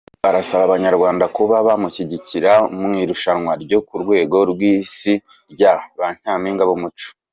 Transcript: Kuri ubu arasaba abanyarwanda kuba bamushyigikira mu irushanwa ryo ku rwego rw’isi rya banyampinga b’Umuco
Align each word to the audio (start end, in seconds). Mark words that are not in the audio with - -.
Kuri 0.03 0.17
ubu 0.19 0.29
arasaba 0.31 0.63
abanyarwanda 0.65 1.25
kuba 1.35 1.55
bamushyigikira 1.67 2.51
mu 2.79 2.89
irushanwa 3.03 3.51
ryo 3.63 3.79
ku 3.87 3.95
rwego 4.03 4.37
rw’isi 4.51 5.13
rya 5.53 5.73
banyampinga 5.99 6.63
b’Umuco 6.69 7.07